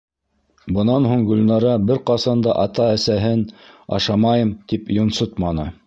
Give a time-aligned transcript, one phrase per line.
[0.77, 3.47] Бынан һуң Гөлнара бер ҡасан да ата-әсәһен,
[3.99, 5.73] ашамайым, тип йонсотманы.